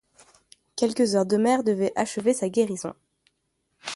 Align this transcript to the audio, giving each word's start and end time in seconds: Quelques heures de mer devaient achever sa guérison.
Quelques 0.77 1.15
heures 1.15 1.27
de 1.27 1.37
mer 1.37 1.63
devaient 1.63 1.93
achever 1.95 2.33
sa 2.33 2.49
guérison. 2.49 2.95